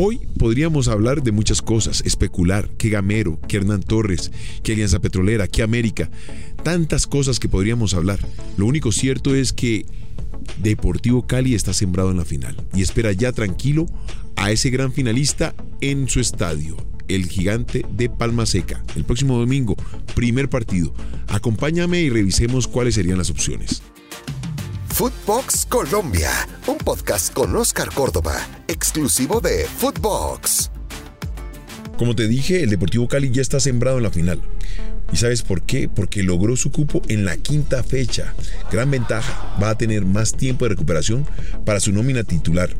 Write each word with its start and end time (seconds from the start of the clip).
Hoy 0.00 0.20
podríamos 0.38 0.86
hablar 0.86 1.24
de 1.24 1.32
muchas 1.32 1.60
cosas, 1.60 2.04
especular, 2.06 2.70
que 2.78 2.88
Gamero, 2.88 3.40
que 3.48 3.56
Hernán 3.56 3.82
Torres, 3.82 4.30
que 4.62 4.74
Alianza 4.74 5.00
Petrolera, 5.00 5.48
que 5.48 5.60
América, 5.60 6.08
tantas 6.62 7.08
cosas 7.08 7.40
que 7.40 7.48
podríamos 7.48 7.94
hablar. 7.94 8.20
Lo 8.56 8.66
único 8.66 8.92
cierto 8.92 9.34
es 9.34 9.52
que 9.52 9.86
Deportivo 10.62 11.26
Cali 11.26 11.56
está 11.56 11.72
sembrado 11.72 12.12
en 12.12 12.16
la 12.18 12.24
final 12.24 12.56
y 12.72 12.82
espera 12.82 13.10
ya 13.10 13.32
tranquilo 13.32 13.86
a 14.36 14.52
ese 14.52 14.70
gran 14.70 14.92
finalista 14.92 15.52
en 15.80 16.08
su 16.08 16.20
estadio, 16.20 16.76
el 17.08 17.26
gigante 17.26 17.84
de 17.90 18.08
Palma 18.08 18.46
Seca. 18.46 18.84
El 18.94 19.02
próximo 19.02 19.36
domingo, 19.36 19.74
primer 20.14 20.48
partido. 20.48 20.94
Acompáñame 21.26 22.02
y 22.02 22.08
revisemos 22.08 22.68
cuáles 22.68 22.94
serían 22.94 23.18
las 23.18 23.30
opciones. 23.30 23.82
Footbox 24.98 25.64
Colombia, 25.66 26.28
un 26.66 26.76
podcast 26.76 27.32
con 27.32 27.54
Oscar 27.54 27.88
Córdoba, 27.94 28.34
exclusivo 28.66 29.40
de 29.40 29.64
Footbox. 29.64 30.72
Como 31.96 32.16
te 32.16 32.26
dije, 32.26 32.64
el 32.64 32.70
Deportivo 32.70 33.06
Cali 33.06 33.30
ya 33.30 33.40
está 33.40 33.60
sembrado 33.60 33.98
en 33.98 34.02
la 34.02 34.10
final. 34.10 34.42
¿Y 35.12 35.16
sabes 35.16 35.42
por 35.42 35.62
qué? 35.62 35.88
Porque 35.88 36.24
logró 36.24 36.56
su 36.56 36.72
cupo 36.72 37.00
en 37.06 37.24
la 37.24 37.36
quinta 37.36 37.84
fecha. 37.84 38.34
Gran 38.72 38.90
ventaja, 38.90 39.56
va 39.62 39.70
a 39.70 39.78
tener 39.78 40.04
más 40.04 40.32
tiempo 40.32 40.64
de 40.64 40.70
recuperación 40.70 41.24
para 41.64 41.78
su 41.78 41.92
nómina 41.92 42.24
titular. 42.24 42.70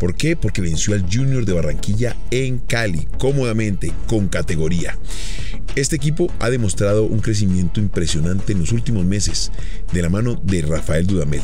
¿Por 0.00 0.16
qué? 0.16 0.34
Porque 0.34 0.60
venció 0.60 0.94
al 0.94 1.06
Junior 1.08 1.44
de 1.44 1.52
Barranquilla 1.52 2.16
en 2.32 2.58
Cali, 2.58 3.06
cómodamente, 3.18 3.92
con 4.08 4.26
categoría. 4.26 4.98
Este 5.78 5.94
equipo 5.94 6.26
ha 6.40 6.50
demostrado 6.50 7.04
un 7.04 7.20
crecimiento 7.20 7.78
impresionante 7.78 8.52
en 8.52 8.58
los 8.58 8.72
últimos 8.72 9.04
meses, 9.04 9.52
de 9.92 10.02
la 10.02 10.08
mano 10.08 10.34
de 10.42 10.62
Rafael 10.62 11.06
Dudamel. 11.06 11.40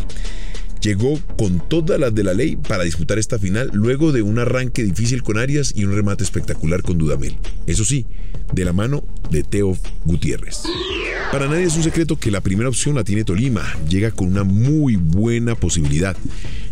Llegó 0.81 1.21
con 1.39 1.61
todas 1.69 2.01
las 2.01 2.13
de 2.13 2.25
la 2.25 2.35
ley 2.35 2.57
para 2.57 2.83
disputar 2.83 3.21
esta 3.21 3.39
final 3.39 3.71
luego 3.73 4.11
de 4.11 4.23
un 4.23 4.41
arranque 4.41 4.83
difícil 4.83 5.23
con 5.23 5.39
Arias 5.39 5.73
y 5.77 5.85
un 5.85 5.95
remate 5.95 6.25
espectacular 6.25 6.83
con 6.83 6.99
Dudamel. 6.99 7.39
Eso 7.69 7.85
sí, 7.85 8.07
de 8.53 8.65
la 8.65 8.73
mano 8.73 9.05
de 9.31 9.45
Teo 9.45 9.79
Gutiérrez. 10.05 10.65
Para 11.33 11.49
nadie 11.49 11.65
es 11.65 11.77
un 11.77 11.83
secreto 11.83 12.17
que 12.17 12.31
la 12.31 12.41
primera 12.41 12.69
opción 12.69 12.95
la 12.95 13.05
tiene 13.05 13.25
Tolima, 13.25 13.65
llega 13.89 14.13
con 14.13 14.29
una 14.29 14.45
muy 14.45 14.97
buena 14.97 15.55
posibilidad. 15.55 16.17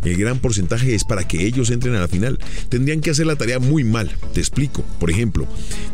El 0.05 0.17
gran 0.17 0.39
porcentaje 0.39 0.95
es 0.95 1.05
para 1.05 1.27
que 1.27 1.47
ellos 1.47 1.70
entren 1.70 1.95
a 1.95 2.00
la 2.00 2.08
final. 2.08 2.39
Tendrían 2.69 3.00
que 3.00 3.11
hacer 3.11 3.27
la 3.27 3.36
tarea 3.36 3.58
muy 3.58 3.84
mal. 3.84 4.11
Te 4.34 4.41
explico. 4.41 4.84
Por 4.98 5.11
ejemplo, 5.11 5.47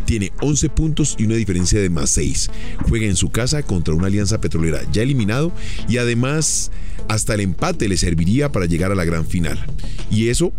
tiene 0.07 0.33
11 0.41 0.71
puntos 0.71 1.15
y 1.19 1.25
una 1.25 1.35
diferencia 1.35 1.81
de 1.81 1.91
más 1.91 2.11
6. 2.11 2.51
Juega 2.89 3.07
en 3.07 3.17
su 3.17 3.31
casa 3.31 3.63
contra 3.63 3.95
una 3.95 4.07
alianza 4.07 4.41
petrolera 4.41 4.81
ya 4.93 5.03
eliminado 5.03 5.53
y 5.89 5.99
además 5.99 6.71
hasta 7.09 7.35
el 7.35 7.41
empate 7.41 7.89
le 7.89 7.97
serviría 7.97 8.51
para 8.51 8.67
llegar 8.67 8.93
a 8.93 8.95
la 8.95 9.05
gran 9.05 9.27
final. 9.27 9.59
Y 10.11 10.29
eso 10.29 10.53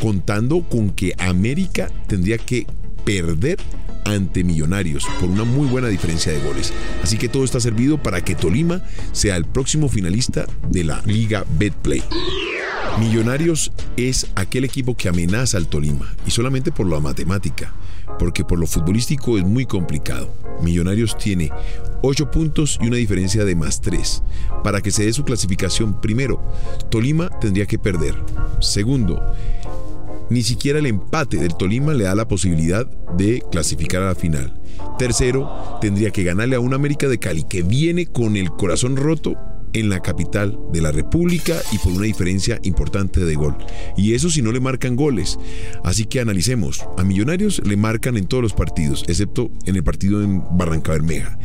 contando 0.00 0.62
con 0.68 0.90
que 0.90 1.14
América 1.18 1.90
tendría 2.06 2.38
que 2.38 2.66
perder 3.04 3.58
ante 4.04 4.44
Millonarios 4.44 5.06
por 5.20 5.28
una 5.28 5.44
muy 5.44 5.66
buena 5.66 5.88
diferencia 5.88 6.32
de 6.32 6.40
goles. 6.40 6.72
Así 7.02 7.16
que 7.16 7.28
todo 7.28 7.44
está 7.44 7.60
servido 7.60 8.02
para 8.02 8.22
que 8.22 8.34
Tolima 8.34 8.82
sea 9.12 9.36
el 9.36 9.44
próximo 9.44 9.88
finalista 9.88 10.46
de 10.68 10.84
la 10.84 11.02
Liga 11.04 11.44
Betplay. 11.58 12.02
Millonarios 12.98 13.70
es 13.96 14.26
aquel 14.34 14.64
equipo 14.64 14.96
que 14.96 15.08
amenaza 15.08 15.56
al 15.56 15.68
Tolima, 15.68 16.12
y 16.26 16.32
solamente 16.32 16.72
por 16.72 16.88
la 16.88 16.98
matemática, 16.98 17.72
porque 18.18 18.44
por 18.44 18.58
lo 18.58 18.66
futbolístico 18.66 19.38
es 19.38 19.44
muy 19.44 19.66
complicado. 19.66 20.34
Millonarios 20.62 21.16
tiene 21.16 21.52
8 22.02 22.30
puntos 22.32 22.76
y 22.82 22.88
una 22.88 22.96
diferencia 22.96 23.44
de 23.44 23.54
más 23.54 23.80
3. 23.80 24.22
Para 24.64 24.80
que 24.80 24.90
se 24.90 25.04
dé 25.04 25.12
su 25.12 25.24
clasificación, 25.24 26.00
primero, 26.00 26.42
Tolima 26.90 27.28
tendría 27.40 27.66
que 27.66 27.78
perder. 27.78 28.16
Segundo, 28.60 29.22
ni 30.30 30.42
siquiera 30.42 30.78
el 30.78 30.86
empate 30.86 31.38
del 31.38 31.56
Tolima 31.56 31.94
le 31.94 32.04
da 32.04 32.14
la 32.14 32.28
posibilidad 32.28 32.86
de 33.16 33.42
clasificar 33.50 34.02
a 34.02 34.06
la 34.06 34.14
final. 34.14 34.60
Tercero, 34.98 35.78
tendría 35.80 36.10
que 36.10 36.24
ganarle 36.24 36.56
a 36.56 36.60
un 36.60 36.74
América 36.74 37.08
de 37.08 37.18
Cali 37.18 37.44
que 37.44 37.62
viene 37.62 38.06
con 38.06 38.36
el 38.36 38.50
corazón 38.50 38.96
roto 38.96 39.36
en 39.72 39.88
la 39.88 40.00
capital 40.00 40.58
de 40.72 40.80
la 40.80 40.92
República 40.92 41.56
y 41.72 41.78
por 41.78 41.92
una 41.92 42.04
diferencia 42.04 42.58
importante 42.62 43.24
de 43.24 43.34
gol. 43.34 43.56
Y 43.96 44.14
eso 44.14 44.30
si 44.30 44.42
no 44.42 44.52
le 44.52 44.60
marcan 44.60 44.96
goles. 44.96 45.38
Así 45.84 46.04
que 46.04 46.20
analicemos. 46.20 46.84
A 46.96 47.04
Millonarios 47.04 47.60
le 47.64 47.76
marcan 47.76 48.16
en 48.16 48.26
todos 48.26 48.42
los 48.42 48.54
partidos, 48.54 49.04
excepto 49.08 49.50
en 49.66 49.76
el 49.76 49.84
partido 49.84 50.22
en 50.22 50.42
Barranca 50.52 50.92
Bermeja. 50.92 51.38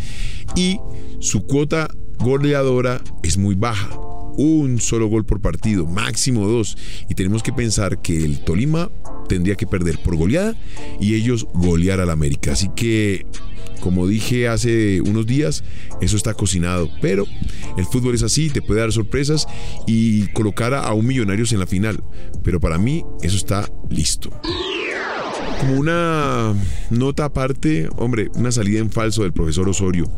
Y 0.55 0.79
su 1.19 1.45
cuota 1.45 1.89
goleadora 2.19 3.01
es 3.23 3.37
muy 3.37 3.55
baja. 3.55 4.02
Un 4.37 4.79
solo 4.79 5.07
gol 5.07 5.25
por 5.25 5.41
partido, 5.41 5.85
máximo 5.85 6.47
dos. 6.47 6.77
Y 7.09 7.15
tenemos 7.15 7.43
que 7.43 7.53
pensar 7.53 8.01
que 8.01 8.17
el 8.17 8.39
Tolima 8.39 8.89
tendría 9.27 9.55
que 9.55 9.67
perder 9.67 9.99
por 9.99 10.15
goleada 10.15 10.55
y 10.99 11.15
ellos 11.15 11.47
golear 11.53 11.99
al 11.99 12.09
América. 12.09 12.53
Así 12.53 12.69
que 12.75 13.25
como 13.83 14.07
dije 14.07 14.47
hace 14.47 15.01
unos 15.01 15.25
días, 15.25 15.63
eso 15.99 16.15
está 16.15 16.33
cocinado, 16.33 16.89
pero 17.01 17.25
el 17.77 17.85
fútbol 17.85 18.15
es 18.15 18.23
así, 18.23 18.49
te 18.49 18.61
puede 18.61 18.79
dar 18.79 18.93
sorpresas 18.93 19.45
y 19.85 20.27
colocar 20.27 20.73
a 20.73 20.93
un 20.93 21.05
Millonarios 21.05 21.51
en 21.51 21.59
la 21.59 21.67
final, 21.67 22.01
pero 22.43 22.61
para 22.61 22.77
mí 22.77 23.03
eso 23.21 23.35
está 23.35 23.69
listo. 23.89 24.29
Como 25.63 25.79
una 25.79 26.53
nota 26.89 27.23
aparte, 27.23 27.87
hombre, 27.95 28.29
una 28.35 28.51
salida 28.51 28.79
en 28.79 28.91
falso 28.91 29.23
del 29.23 29.31
profesor 29.31 29.69
Osorio. 29.69 30.11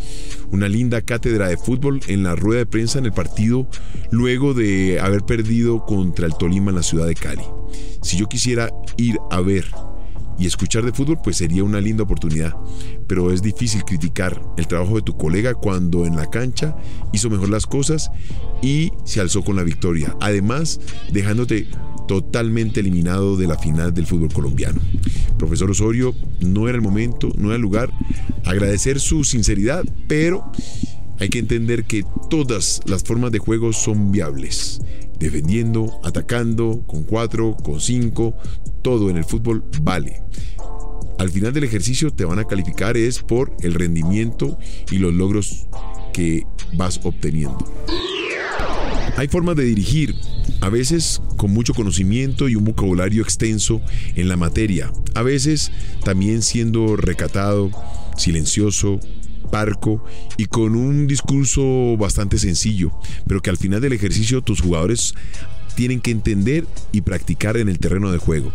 Una 0.50 0.68
linda 0.68 1.04
cátedra 1.04 1.48
de 1.48 1.56
fútbol 1.56 2.00
en 2.08 2.24
la 2.24 2.36
rueda 2.36 2.62
de 2.62 2.66
prensa 2.66 2.98
en 2.98 3.06
el 3.06 3.12
partido 3.12 3.70
luego 4.10 4.56
de 4.56 5.00
haber 5.00 5.22
perdido 5.22 5.86
contra 5.86 6.26
el 6.26 6.34
Tolima 6.36 6.72
en 6.72 6.78
la 6.78 6.82
ciudad 6.82 7.06
de 7.06 7.14
Cali. 7.14 7.44
Si 8.02 8.18
yo 8.18 8.26
quisiera 8.26 8.72
ir 8.98 9.20
a 9.30 9.40
ver 9.42 9.66
y 10.40 10.48
escuchar 10.48 10.84
de 10.84 10.94
fútbol 10.94 11.20
pues 11.24 11.38
sería 11.38 11.64
una 11.64 11.80
linda 11.80 12.02
oportunidad. 12.02 12.56
Pero 13.06 13.32
es 13.32 13.44
difícil 13.44 13.84
criticar 13.84 14.42
el 14.58 14.66
trabajo 14.66 14.96
de 14.96 15.04
tu 15.04 15.16
colega 15.16 15.54
cuando 15.54 16.08
en 16.08 16.16
la 16.16 16.28
cancha 16.28 16.76
hizo 17.14 17.30
mejor 17.30 17.50
las 17.50 17.68
cosas 17.68 18.10
y 18.64 18.92
se 19.04 19.22
alzó 19.22 19.44
con 19.44 19.58
la 19.58 19.64
victoria. 19.64 20.18
Además, 20.22 20.80
dejándote 21.12 21.68
totalmente 22.08 22.80
eliminado 22.80 23.38
de 23.38 23.48
la 23.48 23.58
final 23.58 23.94
del 23.94 24.08
fútbol 24.08 24.32
colombiano. 24.32 24.80
Profesor 25.38 25.70
Osorio, 25.72 26.14
no 26.42 26.68
era 26.68 26.76
el 26.76 26.82
momento, 26.82 27.32
no 27.38 27.48
era 27.48 27.56
el 27.56 27.62
lugar. 27.62 27.92
Agradecer 28.44 29.00
su 29.00 29.24
sinceridad, 29.24 29.84
pero 30.08 30.52
hay 31.20 31.30
que 31.30 31.40
entender 31.40 31.86
que 31.86 32.04
todas 32.30 32.82
las 32.86 33.04
formas 33.04 33.32
de 33.32 33.40
juego 33.40 33.74
son 33.74 34.12
viables. 34.12 34.82
Defendiendo, 35.20 36.00
atacando, 36.04 36.84
con 36.86 37.04
cuatro, 37.04 37.56
con 37.64 37.80
cinco, 37.80 38.36
todo 38.82 39.10
en 39.10 39.18
el 39.18 39.24
fútbol 39.24 39.64
vale. 39.82 40.22
Al 41.18 41.30
final 41.30 41.54
del 41.54 41.64
ejercicio 41.64 42.12
te 42.12 42.26
van 42.26 42.40
a 42.40 42.46
calificar 42.46 42.98
es 42.98 43.20
por 43.20 43.56
el 43.62 43.74
rendimiento 43.74 44.60
y 44.92 44.98
los 44.98 45.14
logros 45.14 45.68
que 46.12 46.46
vas 46.74 47.00
obteniendo. 47.04 47.58
Hay 49.16 49.30
formas 49.30 49.56
de 49.56 49.64
dirigir, 49.64 50.14
a 50.66 50.70
veces 50.70 51.22
con 51.38 51.52
mucho 51.52 51.76
conocimiento 51.76 52.50
y 52.50 52.56
un 52.56 52.64
vocabulario 52.64 53.22
extenso 53.22 53.84
en 54.16 54.28
la 54.28 54.36
materia, 54.36 54.92
a 55.14 55.22
veces 55.22 55.72
también 56.04 56.42
siendo 56.42 56.96
recatado, 56.96 57.70
silencioso, 58.18 59.00
parco 59.52 60.04
y 60.38 60.46
con 60.46 60.76
un 60.76 61.06
discurso 61.06 61.96
bastante 61.98 62.40
sencillo, 62.40 62.92
pero 63.28 63.44
que 63.44 63.52
al 63.52 63.58
final 63.58 63.80
del 63.80 63.94
ejercicio 63.94 64.42
tus 64.42 64.62
jugadores 64.62 65.14
tienen 65.76 66.02
que 66.02 66.10
entender 66.10 66.66
y 66.92 67.02
practicar 67.02 67.58
en 67.58 67.70
el 67.70 67.78
terreno 67.78 68.12
de 68.12 68.18
juego. 68.18 68.52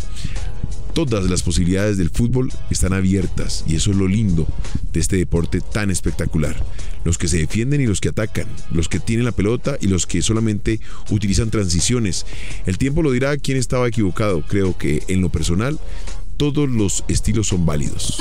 Todas 0.95 1.31
las 1.31 1.43
posibilidades 1.43 1.97
del 1.99 2.11
fútbol 2.11 2.53
están 2.71 2.93
abiertas 2.93 3.65
y 3.67 3.77
eso 3.77 3.91
es 3.91 3.97
lo 3.97 4.09
lindo 4.09 4.47
de 4.93 5.01
este 5.01 5.17
deporte 5.17 5.61
tan 5.61 5.91
espectacular. 5.91 6.57
Los 7.05 7.17
que 7.17 7.29
se 7.29 7.39
defienden 7.39 7.81
y 7.81 7.87
los 7.87 8.01
que 8.01 8.11
atacan, 8.11 8.47
los 8.71 8.89
que 8.89 8.99
tienen 8.99 9.25
la 9.25 9.33
pelota 9.33 9.77
y 9.81 9.87
los 9.87 10.07
que 10.07 10.21
solamente 10.21 10.81
utilizan 11.11 11.51
transiciones. 11.51 12.27
El 12.67 12.77
tiempo 12.77 13.03
lo 13.03 13.13
dirá 13.13 13.37
quién 13.39 13.57
estaba 13.57 13.89
equivocado. 13.89 14.43
Creo 14.47 14.77
que 14.77 15.03
en 15.09 15.21
lo 15.21 15.31
personal 15.31 15.79
todos 16.37 16.69
los 16.69 17.05
estilos 17.09 17.49
son 17.49 17.67
válidos. 17.67 18.21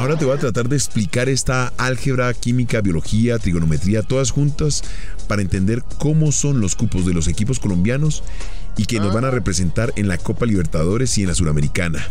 Ahora 0.00 0.16
te 0.16 0.24
voy 0.24 0.34
a 0.34 0.40
tratar 0.40 0.66
de 0.66 0.76
explicar 0.76 1.28
esta 1.28 1.74
álgebra, 1.76 2.32
química, 2.32 2.80
biología, 2.80 3.38
trigonometría, 3.38 4.02
todas 4.02 4.30
juntas 4.30 4.82
para 5.28 5.42
entender 5.42 5.82
cómo 5.98 6.32
son 6.32 6.62
los 6.62 6.74
cupos 6.74 7.04
de 7.04 7.12
los 7.12 7.28
equipos 7.28 7.58
colombianos 7.58 8.22
y 8.78 8.86
que 8.86 8.98
nos 8.98 9.12
van 9.12 9.26
a 9.26 9.30
representar 9.30 9.92
en 9.96 10.08
la 10.08 10.16
Copa 10.16 10.46
Libertadores 10.46 11.18
y 11.18 11.20
en 11.20 11.28
la 11.28 11.34
Suramericana. 11.34 12.02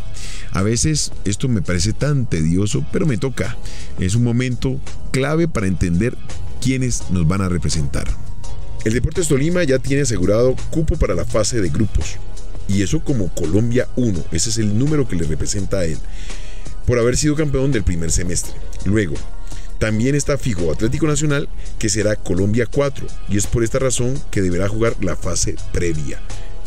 A 0.52 0.62
veces 0.62 1.12
esto 1.26 1.48
me 1.48 1.64
parece 1.64 1.92
tan 1.94 2.28
tedioso, 2.28 2.86
pero 2.92 3.08
me 3.08 3.18
toca. 3.18 3.58
Es 3.98 4.14
un 4.14 4.24
momento 4.24 4.80
clave 5.10 5.48
para 5.48 5.66
entender 5.66 6.16
quiénes 6.62 7.10
nos 7.10 7.28
van 7.28 7.42
a 7.42 7.50
representar. 7.50 8.06
El 8.86 8.94
Deportes 8.94 9.30
Tolima 9.30 9.64
ya 9.64 9.80
tiene 9.80 10.04
asegurado 10.04 10.56
cupo 10.70 10.96
para 10.96 11.16
la 11.16 11.26
fase 11.26 11.60
de 11.60 11.70
grupos. 11.70 12.18
Y 12.68 12.84
eso 12.84 13.00
como 13.00 13.34
Colombia 13.34 13.88
1, 13.96 14.26
ese 14.32 14.52
es 14.52 14.60
el 14.60 14.78
número 14.78 15.08
que 15.08 15.16
le 15.16 15.26
representa 15.26 15.80
a 15.80 15.86
él 15.86 15.98
por 16.90 16.98
haber 16.98 17.18
sido 17.18 17.36
campeón 17.36 17.72
del 17.72 17.84
primer 17.84 18.10
semestre. 18.10 18.52
Luego, 18.84 19.14
también 19.78 20.16
está 20.16 20.40
fijo 20.40 20.72
Atlético 20.72 21.06
Nacional, 21.06 21.48
que 21.78 21.88
será 21.88 22.16
Colombia 22.16 22.66
4, 22.66 23.06
y 23.30 23.38
es 23.38 23.46
por 23.46 23.64
esta 23.64 23.78
razón 23.78 24.20
que 24.32 24.42
deberá 24.42 24.68
jugar 24.68 24.96
la 25.00 25.16
fase 25.16 25.56
previa. 25.72 26.20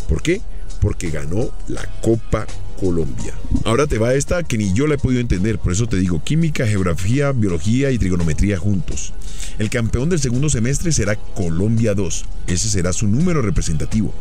¿Por 0.08 0.22
qué? 0.22 0.40
Porque 0.82 1.11
ganó 1.11 1.50
la 1.69 1.82
Copa 2.02 2.46
Colombia. 2.79 3.32
Ahora 3.64 3.87
te 3.87 3.99
va 3.99 4.14
esta 4.14 4.43
que 4.43 4.58
ni 4.58 4.73
yo 4.73 4.88
la 4.88 4.96
he 4.96 4.99
podido 4.99 5.20
entender, 5.20 5.61
por 5.61 5.70
eso 5.70 5.87
te 5.87 5.96
digo 5.96 6.25
química, 6.25 6.67
geografía, 6.67 7.31
biología 7.31 7.93
y 7.93 7.99
trigonometría 7.99 8.58
juntos. 8.58 9.14
El 9.61 9.70
campeón 9.70 10.08
del 10.08 10.19
segundo 10.19 10.50
semestre 10.50 10.90
será 10.90 11.14
Colombia 11.14 11.94
2, 11.94 12.25
ese 12.49 12.69
será 12.69 12.93
su 12.93 13.06
número 13.06 13.40
representativo, 13.40 14.12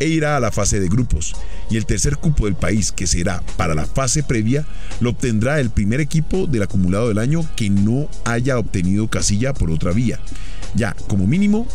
e 0.00 0.08
irá 0.08 0.36
a 0.36 0.40
la 0.40 0.50
fase 0.50 0.80
de 0.80 0.88
grupos. 0.88 1.36
Y 1.70 1.76
el 1.76 1.86
tercer 1.86 2.16
cupo 2.16 2.46
del 2.46 2.56
país, 2.56 2.90
que 2.90 3.06
será 3.06 3.44
para 3.56 3.76
la 3.76 3.86
fase 3.86 4.24
previa, 4.24 4.66
lo 4.98 5.10
obtendrá 5.10 5.60
el 5.60 5.70
primer 5.70 6.00
equipo 6.00 6.48
del 6.48 6.64
acumulado 6.64 7.06
del 7.06 7.18
año 7.18 7.48
que 7.54 7.70
no 7.70 8.08
haya 8.24 8.58
obtenido 8.58 9.06
casilla 9.06 9.54
por 9.54 9.70
otra 9.70 9.92
vía. 9.92 10.18
Ya, 10.74 10.96
como 11.06 11.28
mínimo, 11.28 11.68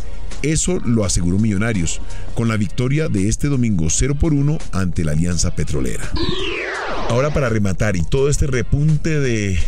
eso 0.52 0.80
lo 0.84 1.04
aseguró 1.04 1.38
Millonarios, 1.38 2.00
con 2.34 2.48
la 2.48 2.56
victoria 2.56 3.08
de 3.08 3.28
este 3.28 3.48
domingo 3.48 3.88
0 3.90 4.16
por 4.18 4.32
1 4.32 4.58
ante 4.72 5.04
la 5.04 5.12
Alianza 5.12 5.54
Petrolera. 5.54 6.10
Ahora 7.08 7.32
para 7.32 7.48
rematar 7.48 7.96
y 7.96 8.02
todo 8.02 8.28
este 8.28 8.46
repunte 8.46 9.20
de 9.20 9.58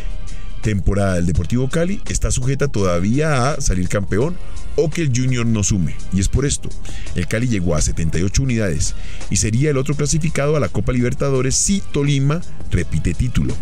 temporada 0.62 1.14
del 1.14 1.26
Deportivo 1.26 1.68
Cali 1.68 2.00
está 2.08 2.30
sujeta 2.30 2.68
todavía 2.68 3.50
a 3.50 3.60
salir 3.60 3.88
campeón 3.88 4.36
o 4.76 4.90
que 4.90 5.02
el 5.02 5.12
Junior 5.14 5.46
no 5.46 5.62
sume. 5.62 5.94
Y 6.12 6.20
es 6.20 6.28
por 6.28 6.44
esto, 6.44 6.68
el 7.14 7.26
Cali 7.26 7.48
llegó 7.48 7.74
a 7.74 7.80
78 7.80 8.42
unidades 8.42 8.94
y 9.30 9.36
sería 9.36 9.70
el 9.70 9.76
otro 9.76 9.94
clasificado 9.94 10.56
a 10.56 10.60
la 10.60 10.68
Copa 10.68 10.92
Libertadores 10.92 11.54
si 11.54 11.80
Tolima 11.92 12.42
repite 12.70 13.14
título. 13.14 13.54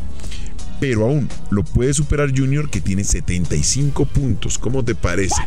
Pero 0.80 1.04
aún 1.04 1.28
lo 1.50 1.64
puede 1.64 1.94
superar 1.94 2.36
Junior 2.36 2.68
que 2.68 2.80
tiene 2.80 3.04
75 3.04 4.04
puntos. 4.06 4.58
¿Cómo 4.58 4.84
te 4.84 4.94
parece? 4.94 5.42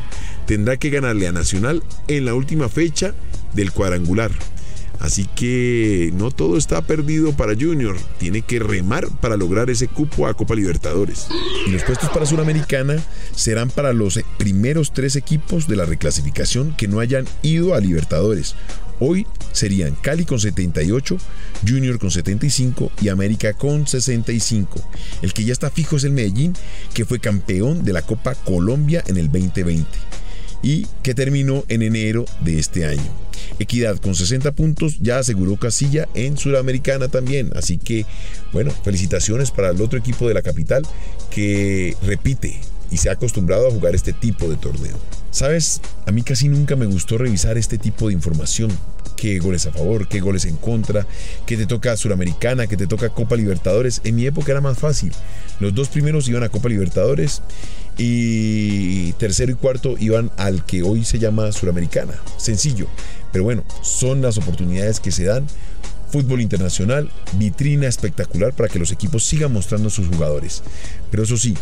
Tendrá 0.45 0.77
que 0.77 0.89
ganarle 0.89 1.27
a 1.27 1.31
Nacional 1.31 1.83
en 2.07 2.25
la 2.25 2.33
última 2.33 2.69
fecha 2.69 3.13
del 3.53 3.71
cuadrangular. 3.71 4.31
Así 4.99 5.25
que 5.33 6.11
no 6.13 6.29
todo 6.29 6.57
está 6.57 6.81
perdido 6.81 7.31
para 7.33 7.55
Junior. 7.55 7.95
Tiene 8.17 8.41
que 8.41 8.59
remar 8.59 9.07
para 9.21 9.37
lograr 9.37 9.69
ese 9.69 9.87
cupo 9.87 10.27
a 10.27 10.33
Copa 10.33 10.55
Libertadores. 10.55 11.27
Y 11.67 11.71
los 11.71 11.83
puestos 11.83 12.09
para 12.09 12.25
Suramericana 12.25 12.97
serán 13.33 13.69
para 13.69 13.93
los 13.93 14.19
primeros 14.37 14.91
tres 14.93 15.15
equipos 15.15 15.67
de 15.67 15.77
la 15.77 15.85
reclasificación 15.85 16.75
que 16.75 16.87
no 16.87 16.99
hayan 16.99 17.25
ido 17.41 17.73
a 17.73 17.79
Libertadores. 17.79 18.55
Hoy 18.99 19.25
serían 19.53 19.95
Cali 19.95 20.25
con 20.25 20.41
78, 20.41 21.17
Junior 21.65 21.97
con 21.99 22.11
75 22.11 22.91
y 23.01 23.07
América 23.07 23.53
con 23.53 23.87
65. 23.87 24.81
El 25.21 25.33
que 25.33 25.45
ya 25.45 25.53
está 25.53 25.69
fijo 25.69 25.95
es 25.95 26.03
el 26.03 26.11
Medellín, 26.11 26.53
que 26.93 27.05
fue 27.05 27.19
campeón 27.19 27.85
de 27.85 27.93
la 27.93 28.01
Copa 28.01 28.35
Colombia 28.35 29.01
en 29.07 29.15
el 29.15 29.31
2020 29.31 29.87
y 30.61 30.87
que 31.03 31.13
terminó 31.13 31.63
en 31.67 31.81
enero 31.81 32.25
de 32.41 32.59
este 32.59 32.85
año. 32.85 33.11
Equidad 33.59 33.97
con 33.97 34.15
60 34.15 34.51
puntos 34.51 34.97
ya 34.99 35.19
aseguró 35.19 35.57
casilla 35.57 36.07
en 36.13 36.37
Sudamericana 36.37 37.07
también. 37.07 37.51
Así 37.55 37.77
que, 37.77 38.05
bueno, 38.53 38.71
felicitaciones 38.83 39.51
para 39.51 39.69
el 39.69 39.81
otro 39.81 39.99
equipo 39.99 40.27
de 40.27 40.33
la 40.33 40.41
capital 40.41 40.83
que 41.29 41.95
repite 42.03 42.59
y 42.91 42.97
se 42.97 43.09
ha 43.09 43.13
acostumbrado 43.13 43.67
a 43.67 43.71
jugar 43.71 43.95
este 43.95 44.13
tipo 44.13 44.47
de 44.47 44.57
torneo. 44.57 44.97
Sabes, 45.31 45.81
a 46.05 46.11
mí 46.11 46.23
casi 46.23 46.47
nunca 46.47 46.75
me 46.75 46.85
gustó 46.85 47.17
revisar 47.17 47.57
este 47.57 47.77
tipo 47.77 48.07
de 48.07 48.13
información. 48.13 48.71
Qué 49.19 49.37
goles 49.39 49.65
a 49.65 49.73
favor, 49.73 50.07
qué 50.07 50.21
goles 50.21 50.45
en 50.45 50.55
contra, 50.55 51.05
qué 51.45 51.57
te 51.57 51.65
toca 51.65 51.97
Suramericana, 51.97 52.67
qué 52.67 52.77
te 52.77 52.87
toca 52.87 53.09
Copa 53.09 53.35
Libertadores. 53.35 53.99
En 54.05 54.15
mi 54.15 54.25
época 54.25 54.53
era 54.53 54.61
más 54.61 54.79
fácil. 54.79 55.11
Los 55.59 55.75
dos 55.75 55.89
primeros 55.89 56.29
iban 56.29 56.43
a 56.43 56.49
Copa 56.49 56.69
Libertadores 56.69 57.41
y 57.97 59.11
tercero 59.13 59.51
y 59.51 59.55
cuarto 59.55 59.95
iban 59.99 60.31
al 60.37 60.65
que 60.65 60.83
hoy 60.83 61.03
se 61.03 61.19
llama 61.19 61.51
Suramericana. 61.51 62.13
Sencillo. 62.37 62.87
Pero 63.33 63.43
bueno, 63.43 63.65
son 63.81 64.21
las 64.21 64.37
oportunidades 64.37 65.01
que 65.01 65.11
se 65.11 65.25
dan. 65.25 65.45
Fútbol 66.13 66.39
internacional, 66.39 67.11
vitrina 67.33 67.87
espectacular 67.87 68.53
para 68.53 68.69
que 68.69 68.79
los 68.79 68.91
equipos 68.93 69.25
sigan 69.25 69.51
mostrando 69.51 69.89
a 69.89 69.91
sus 69.91 70.07
jugadores. 70.07 70.63
Pero 71.11 71.23
eso 71.23 71.35
sí, 71.35 71.55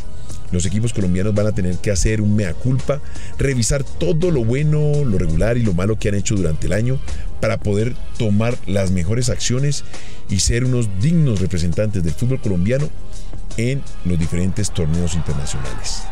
los 0.51 0.65
equipos 0.65 0.93
colombianos 0.93 1.33
van 1.33 1.47
a 1.47 1.51
tener 1.51 1.77
que 1.77 1.91
hacer 1.91 2.21
un 2.21 2.35
mea 2.35 2.53
culpa, 2.53 3.01
revisar 3.37 3.83
todo 3.83 4.31
lo 4.31 4.43
bueno, 4.43 5.03
lo 5.03 5.17
regular 5.17 5.57
y 5.57 5.63
lo 5.63 5.73
malo 5.73 5.97
que 5.97 6.09
han 6.09 6.15
hecho 6.15 6.35
durante 6.35 6.67
el 6.67 6.73
año 6.73 6.99
para 7.41 7.57
poder 7.57 7.95
tomar 8.17 8.57
las 8.65 8.91
mejores 8.91 9.29
acciones 9.29 9.83
y 10.29 10.39
ser 10.39 10.65
unos 10.65 10.89
dignos 11.01 11.39
representantes 11.39 12.03
del 12.03 12.13
fútbol 12.13 12.41
colombiano 12.41 12.89
en 13.57 13.81
los 14.05 14.19
diferentes 14.19 14.71
torneos 14.71 15.15
internacionales 15.15 16.03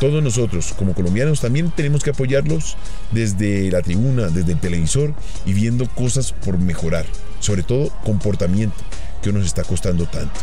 todos 0.00 0.22
nosotros 0.22 0.74
como 0.76 0.94
colombianos 0.94 1.40
también 1.40 1.70
tenemos 1.70 2.02
que 2.02 2.10
apoyarlos 2.10 2.76
desde 3.12 3.70
la 3.70 3.82
tribuna, 3.82 4.28
desde 4.28 4.52
el 4.52 4.60
televisor 4.60 5.14
y 5.46 5.52
viendo 5.52 5.88
cosas 5.88 6.32
por 6.32 6.58
mejorar, 6.58 7.06
sobre 7.40 7.62
todo 7.62 7.90
comportamiento 8.04 8.76
que 9.22 9.32
nos 9.32 9.46
está 9.46 9.62
costando 9.62 10.06
tanto. 10.06 10.40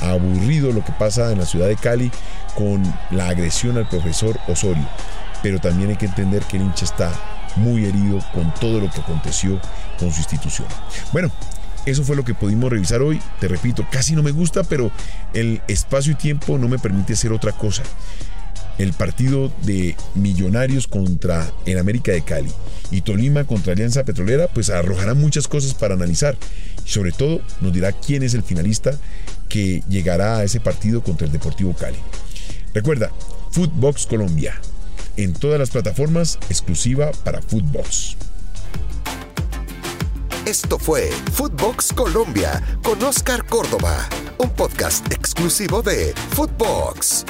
Aburrido 0.00 0.72
lo 0.72 0.84
que 0.84 0.92
pasa 0.92 1.32
en 1.32 1.38
la 1.38 1.46
ciudad 1.46 1.68
de 1.68 1.76
Cali 1.76 2.10
con 2.54 2.82
la 3.10 3.28
agresión 3.28 3.76
al 3.76 3.88
profesor 3.88 4.38
Osorio, 4.48 4.86
pero 5.42 5.60
también 5.60 5.90
hay 5.90 5.96
que 5.96 6.06
entender 6.06 6.42
que 6.44 6.56
el 6.56 6.64
hincha 6.64 6.84
está 6.84 7.12
muy 7.56 7.84
herido 7.84 8.18
con 8.32 8.52
todo 8.54 8.80
lo 8.80 8.90
que 8.90 9.00
aconteció 9.00 9.60
con 9.98 10.12
su 10.12 10.18
institución. 10.18 10.68
Bueno, 11.12 11.30
eso 11.86 12.02
fue 12.02 12.16
lo 12.16 12.24
que 12.24 12.34
pudimos 12.34 12.70
revisar 12.70 13.00
hoy. 13.02 13.20
Te 13.40 13.48
repito, 13.48 13.86
casi 13.90 14.14
no 14.14 14.22
me 14.22 14.32
gusta, 14.32 14.64
pero 14.64 14.90
el 15.32 15.62
espacio 15.68 16.12
y 16.12 16.16
tiempo 16.16 16.58
no 16.58 16.68
me 16.68 16.78
permite 16.78 17.14
hacer 17.14 17.32
otra 17.32 17.52
cosa 17.52 17.82
el 18.78 18.92
partido 18.92 19.50
de 19.62 19.96
Millonarios 20.14 20.86
contra 20.86 21.50
el 21.64 21.78
América 21.78 22.12
de 22.12 22.22
Cali 22.22 22.50
y 22.90 23.00
Tolima 23.00 23.44
contra 23.44 23.72
Alianza 23.72 24.04
Petrolera, 24.04 24.48
pues 24.48 24.70
arrojará 24.70 25.14
muchas 25.14 25.48
cosas 25.48 25.74
para 25.74 25.94
analizar. 25.94 26.36
Y 26.84 26.90
sobre 26.90 27.12
todo 27.12 27.40
nos 27.60 27.72
dirá 27.72 27.92
quién 27.92 28.22
es 28.22 28.34
el 28.34 28.42
finalista 28.42 28.98
que 29.48 29.82
llegará 29.88 30.38
a 30.38 30.44
ese 30.44 30.60
partido 30.60 31.02
contra 31.02 31.26
el 31.26 31.32
Deportivo 31.32 31.74
Cali. 31.74 31.98
Recuerda, 32.74 33.10
Footbox 33.50 34.06
Colombia, 34.06 34.60
en 35.16 35.32
todas 35.32 35.58
las 35.58 35.70
plataformas, 35.70 36.38
exclusiva 36.48 37.10
para 37.24 37.40
Footbox. 37.40 38.16
Esto 40.46 40.78
fue 40.78 41.10
Footbox 41.32 41.92
Colombia 41.92 42.62
con 42.84 43.02
Oscar 43.02 43.44
Córdoba, 43.46 44.08
un 44.38 44.50
podcast 44.50 45.10
exclusivo 45.10 45.82
de 45.82 46.14
Footbox. 46.30 47.24